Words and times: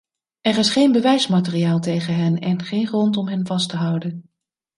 Er 0.41 0.57
is 0.57 0.69
geen 0.69 0.91
bewijsmateriaal 0.91 1.79
tegen 1.79 2.15
hen 2.15 2.39
en 2.39 2.63
geen 2.63 2.87
grond 2.87 3.17
om 3.17 3.27
hen 3.27 3.47
vast 3.47 3.69
te 3.69 3.75
houden. 3.77 4.29